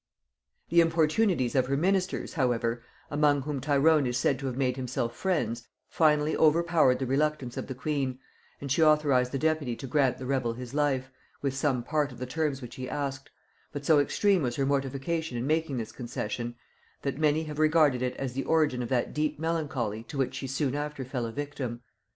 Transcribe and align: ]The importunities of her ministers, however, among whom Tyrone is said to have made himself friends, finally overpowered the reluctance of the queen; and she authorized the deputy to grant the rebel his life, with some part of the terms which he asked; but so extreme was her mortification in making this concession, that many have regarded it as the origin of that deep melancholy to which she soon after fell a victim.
]The 0.71 0.81
importunities 0.81 1.53
of 1.53 1.67
her 1.67 1.77
ministers, 1.77 2.33
however, 2.33 2.81
among 3.11 3.43
whom 3.43 3.61
Tyrone 3.61 4.07
is 4.07 4.17
said 4.17 4.39
to 4.39 4.47
have 4.47 4.57
made 4.57 4.75
himself 4.75 5.15
friends, 5.15 5.67
finally 5.89 6.35
overpowered 6.35 6.97
the 6.97 7.05
reluctance 7.05 7.55
of 7.55 7.67
the 7.67 7.75
queen; 7.75 8.17
and 8.59 8.71
she 8.71 8.81
authorized 8.81 9.31
the 9.31 9.37
deputy 9.37 9.75
to 9.75 9.85
grant 9.85 10.17
the 10.17 10.25
rebel 10.25 10.53
his 10.53 10.73
life, 10.73 11.11
with 11.43 11.53
some 11.55 11.83
part 11.83 12.11
of 12.11 12.17
the 12.17 12.25
terms 12.25 12.63
which 12.63 12.77
he 12.77 12.89
asked; 12.89 13.29
but 13.71 13.85
so 13.85 13.99
extreme 13.99 14.41
was 14.41 14.55
her 14.55 14.65
mortification 14.65 15.37
in 15.37 15.45
making 15.45 15.77
this 15.77 15.91
concession, 15.91 16.55
that 17.03 17.19
many 17.19 17.43
have 17.43 17.59
regarded 17.59 18.01
it 18.01 18.15
as 18.15 18.33
the 18.33 18.45
origin 18.45 18.81
of 18.81 18.89
that 18.89 19.13
deep 19.13 19.37
melancholy 19.37 20.01
to 20.01 20.17
which 20.17 20.33
she 20.33 20.47
soon 20.47 20.73
after 20.73 21.05
fell 21.05 21.27
a 21.27 21.31
victim. 21.31 21.83